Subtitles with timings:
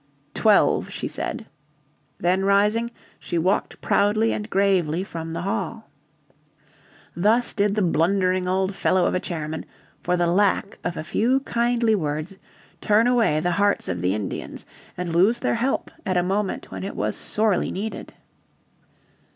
[0.33, 1.45] "Twelve," she said.
[2.17, 5.91] Then rising, she walked proudly and gravely from the hall.
[7.15, 9.63] Thus did the blundering old fellow of a chairman,
[10.01, 12.35] for the lack of a few kindly words,
[12.81, 14.65] turn away the hearts of the Indians,
[14.97, 18.11] and lose their help at a moment when it was sorely needed.